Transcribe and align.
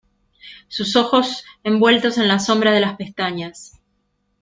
sus 0.67 0.95
ojos, 0.95 1.43
envueltos 1.63 2.17
en 2.17 2.27
la 2.27 2.39
sombra 2.39 2.71
de 2.71 2.79
las 2.79 2.97
pestañas 2.97 3.77